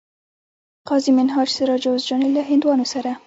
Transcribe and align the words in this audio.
قاضي 0.87 1.11
منهاج 1.11 1.47
سراج 1.57 1.79
جوزجاني 1.85 2.29
له 2.33 2.41
هندوانو 2.53 2.83
سره 2.93 3.11